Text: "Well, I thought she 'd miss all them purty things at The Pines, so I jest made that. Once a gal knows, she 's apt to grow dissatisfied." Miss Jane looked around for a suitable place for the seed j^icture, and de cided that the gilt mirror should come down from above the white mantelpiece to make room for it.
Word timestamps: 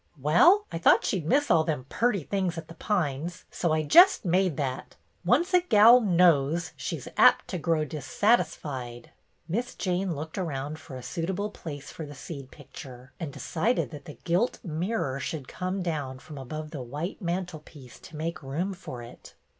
"Well, 0.19 0.65
I 0.71 0.79
thought 0.79 1.05
she 1.05 1.19
'd 1.19 1.27
miss 1.27 1.51
all 1.51 1.63
them 1.63 1.85
purty 1.87 2.23
things 2.23 2.57
at 2.57 2.67
The 2.69 2.73
Pines, 2.73 3.45
so 3.51 3.71
I 3.71 3.83
jest 3.83 4.25
made 4.25 4.57
that. 4.57 4.95
Once 5.23 5.53
a 5.53 5.61
gal 5.61 5.99
knows, 6.01 6.71
she 6.75 6.97
's 6.97 7.07
apt 7.17 7.47
to 7.49 7.59
grow 7.59 7.85
dissatisfied." 7.85 9.11
Miss 9.47 9.75
Jane 9.75 10.15
looked 10.15 10.39
around 10.39 10.79
for 10.79 10.95
a 10.95 11.03
suitable 11.03 11.51
place 11.51 11.91
for 11.91 12.07
the 12.07 12.15
seed 12.15 12.49
j^icture, 12.51 13.09
and 13.19 13.31
de 13.31 13.37
cided 13.37 13.91
that 13.91 14.05
the 14.05 14.17
gilt 14.23 14.57
mirror 14.65 15.19
should 15.19 15.47
come 15.47 15.83
down 15.83 16.17
from 16.17 16.39
above 16.39 16.71
the 16.71 16.81
white 16.81 17.21
mantelpiece 17.21 17.99
to 17.99 18.15
make 18.17 18.41
room 18.41 18.73
for 18.73 19.03
it. 19.03 19.35